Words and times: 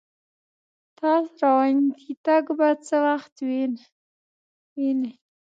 تاس 0.97 1.27
روانیدتک 1.43 2.45
به 2.57 2.67
څه 2.85 2.97
وخت 3.05 3.35
وین 4.77 5.01